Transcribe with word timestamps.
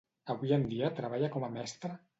Avui 0.33 0.53
en 0.57 0.65
dia 0.71 0.91
treballa 1.03 1.31
com 1.39 1.49
a 1.51 1.55
mestra? 1.61 1.99